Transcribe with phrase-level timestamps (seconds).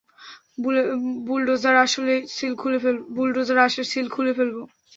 [1.27, 2.13] Bulldozer আসলে,
[2.35, 4.61] seal খুলে ফেলবো।